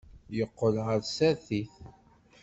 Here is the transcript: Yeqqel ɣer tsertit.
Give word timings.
Yeqqel 0.37 0.75
ɣer 0.85 0.99
tsertit. 1.01 1.73